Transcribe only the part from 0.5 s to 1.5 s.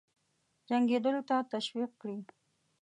جنګېدلو ته